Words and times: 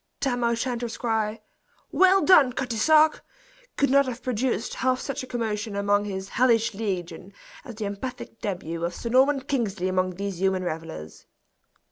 Tam 0.19 0.43
O'Shanter's 0.43 0.97
cry, 0.97 1.41
"Weel 1.91 2.21
done, 2.25 2.53
Cutty 2.53 2.77
sark!" 2.77 3.23
could 3.77 3.91
not 3.91 4.07
have 4.07 4.23
produced 4.23 4.73
half 4.73 4.99
such 4.99 5.21
a 5.21 5.27
commotion 5.27 5.75
among 5.75 6.05
his 6.05 6.29
"hellish 6.29 6.73
legion" 6.73 7.33
as 7.63 7.75
the 7.75 7.85
emphatic 7.85 8.41
debut 8.41 8.83
of 8.83 8.95
Sir 8.95 9.09
Norman 9.09 9.41
Kingsley 9.41 9.87
among 9.87 10.15
these 10.15 10.41
human 10.41 10.63
revelers. 10.63 11.27